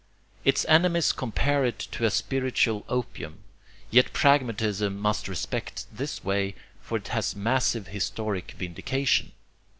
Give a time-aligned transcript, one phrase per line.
[0.43, 3.43] Its enemies compare it to a spiritual opium.
[3.91, 9.31] Yet pragmatism must respect this way, for it has massive historic vindication.